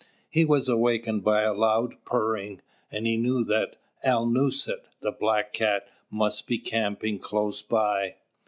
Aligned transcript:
He 0.31 0.45
was 0.45 0.67
awakened 0.67 1.23
by 1.23 1.43
a 1.43 1.53
loud 1.53 1.93
purring; 2.05 2.61
and 2.91 3.05
he 3.05 3.17
knew 3.17 3.43
that 3.43 3.75
"Alnūset," 4.03 4.79
the 5.01 5.11
Black 5.11 5.53
Cat, 5.53 5.89
must 6.09 6.47
be 6.47 6.57
camping 6.57 7.19
close 7.19 7.61
by. 7.61 8.15